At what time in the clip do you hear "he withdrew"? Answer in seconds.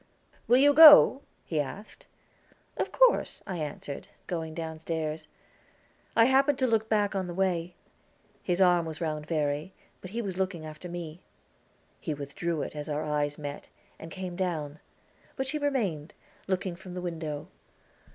11.99-12.63